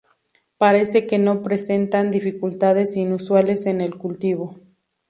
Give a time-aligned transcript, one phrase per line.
[0.57, 4.55] Parece que no presentan dificultades inusuales en el cultivo.